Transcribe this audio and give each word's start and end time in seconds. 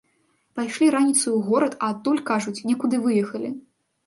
Пайшлі 0.59 0.87
раніцаю 0.95 1.31
ў 1.35 1.41
горад, 1.49 1.73
а 1.77 1.85
адтуль, 1.97 2.23
кажуць, 2.31 2.55
некуды 2.71 3.03
выехалі. 3.05 3.49